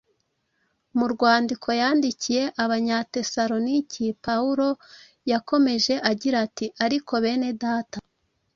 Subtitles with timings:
[0.97, 4.69] Mu rwandiko yandikiye Abanyatesalonike Pawulo
[5.31, 7.97] yakomeje agira ati:” Ariko bene Data,